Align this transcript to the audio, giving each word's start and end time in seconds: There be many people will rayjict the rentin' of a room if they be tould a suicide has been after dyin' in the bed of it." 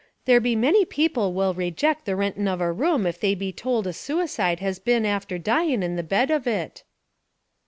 There 0.25 0.39
be 0.39 0.55
many 0.55 0.83
people 0.83 1.31
will 1.31 1.53
rayjict 1.53 2.05
the 2.05 2.15
rentin' 2.15 2.47
of 2.47 2.59
a 2.59 2.71
room 2.71 3.05
if 3.05 3.19
they 3.19 3.35
be 3.35 3.51
tould 3.51 3.85
a 3.85 3.93
suicide 3.93 4.59
has 4.59 4.79
been 4.79 5.05
after 5.05 5.37
dyin' 5.37 5.83
in 5.83 5.95
the 5.95 6.01
bed 6.01 6.31
of 6.31 6.47
it." 6.47 6.81